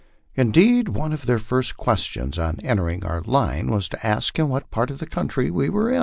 [0.33, 4.71] Indeed, one of their first questions on entering our lines was to ask in what
[4.71, 5.91] part of the country we were.